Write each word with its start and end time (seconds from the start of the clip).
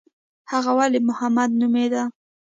هغه 0.51 0.71
ولي 0.77 0.99
محمد 1.09 1.49
نومېده. 1.59 2.03